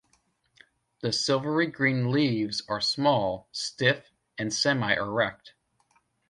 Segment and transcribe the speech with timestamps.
[1.01, 5.53] The silvery-green leaves are small, stiff and semi-erect.